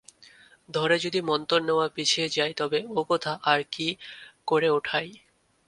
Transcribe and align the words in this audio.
ধরে 0.69 0.95
যদি 0.99 1.19
মন্তর 1.21 1.59
নেওয়া 1.61 1.87
পিছিয়ে 1.95 2.27
যায়, 2.29 2.53
তবে 2.53 2.79
ওকথা 2.99 3.33
আর 3.43 3.59
কি 3.71 3.87
করে 4.47 4.67
ওঠাই? 4.69 5.07